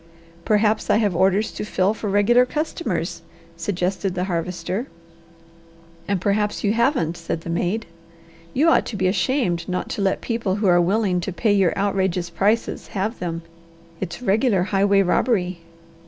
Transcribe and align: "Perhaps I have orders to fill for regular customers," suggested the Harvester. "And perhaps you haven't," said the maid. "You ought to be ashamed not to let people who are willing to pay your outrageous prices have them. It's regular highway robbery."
"Perhaps 0.45 0.89
I 0.89 0.97
have 0.97 1.15
orders 1.15 1.51
to 1.51 1.63
fill 1.63 1.93
for 1.93 2.09
regular 2.09 2.43
customers," 2.43 3.21
suggested 3.55 4.15
the 4.15 4.23
Harvester. 4.23 4.87
"And 6.07 6.19
perhaps 6.19 6.63
you 6.63 6.73
haven't," 6.73 7.15
said 7.15 7.41
the 7.41 7.51
maid. 7.51 7.85
"You 8.51 8.67
ought 8.69 8.87
to 8.87 8.95
be 8.97 9.05
ashamed 9.07 9.69
not 9.69 9.89
to 9.89 10.01
let 10.01 10.19
people 10.19 10.55
who 10.55 10.65
are 10.65 10.81
willing 10.81 11.21
to 11.21 11.31
pay 11.31 11.53
your 11.53 11.77
outrageous 11.77 12.31
prices 12.31 12.87
have 12.97 13.19
them. 13.19 13.43
It's 13.99 14.23
regular 14.23 14.63
highway 14.73 15.03
robbery." 15.03 15.59